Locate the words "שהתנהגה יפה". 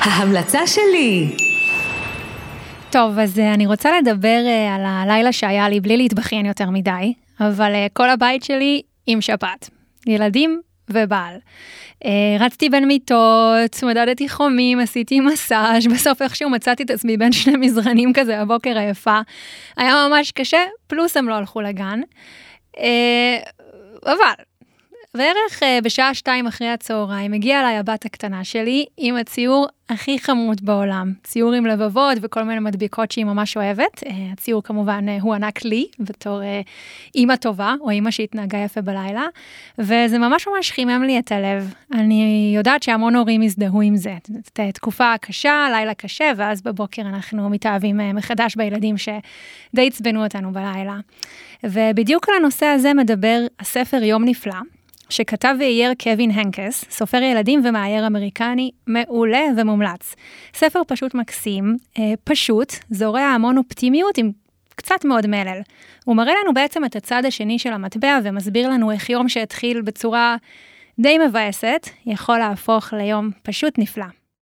38.10-38.80